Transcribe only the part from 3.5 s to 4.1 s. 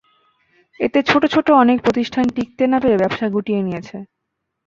নিয়েছে।